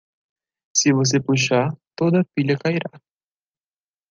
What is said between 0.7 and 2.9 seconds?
Se você puxar, toda a pilha cairá.